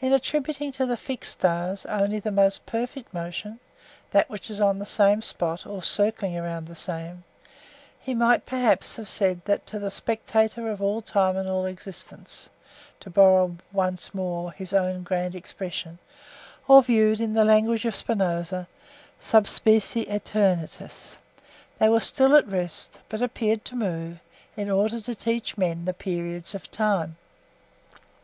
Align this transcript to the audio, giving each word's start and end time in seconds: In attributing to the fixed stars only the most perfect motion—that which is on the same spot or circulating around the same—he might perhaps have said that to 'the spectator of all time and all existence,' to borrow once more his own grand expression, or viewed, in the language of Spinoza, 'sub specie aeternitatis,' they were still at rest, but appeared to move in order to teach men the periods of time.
In 0.00 0.12
attributing 0.12 0.72
to 0.72 0.84
the 0.84 0.96
fixed 0.96 1.34
stars 1.34 1.86
only 1.86 2.18
the 2.18 2.32
most 2.32 2.66
perfect 2.66 3.14
motion—that 3.14 4.28
which 4.28 4.50
is 4.50 4.60
on 4.60 4.80
the 4.80 4.84
same 4.84 5.22
spot 5.22 5.64
or 5.64 5.80
circulating 5.80 6.36
around 6.36 6.66
the 6.66 6.74
same—he 6.74 8.14
might 8.16 8.46
perhaps 8.46 8.96
have 8.96 9.06
said 9.06 9.44
that 9.44 9.64
to 9.68 9.78
'the 9.78 9.92
spectator 9.92 10.68
of 10.68 10.82
all 10.82 11.00
time 11.00 11.36
and 11.36 11.48
all 11.48 11.66
existence,' 11.66 12.50
to 12.98 13.08
borrow 13.10 13.54
once 13.72 14.12
more 14.12 14.50
his 14.50 14.72
own 14.72 15.04
grand 15.04 15.36
expression, 15.36 16.00
or 16.66 16.82
viewed, 16.82 17.20
in 17.20 17.34
the 17.34 17.44
language 17.44 17.84
of 17.84 17.94
Spinoza, 17.94 18.66
'sub 19.20 19.46
specie 19.46 20.04
aeternitatis,' 20.06 21.14
they 21.78 21.88
were 21.88 22.00
still 22.00 22.34
at 22.34 22.48
rest, 22.48 22.98
but 23.08 23.22
appeared 23.22 23.64
to 23.66 23.76
move 23.76 24.18
in 24.56 24.68
order 24.68 24.98
to 24.98 25.14
teach 25.14 25.56
men 25.56 25.84
the 25.84 25.94
periods 25.94 26.56
of 26.56 26.68
time. 26.72 27.16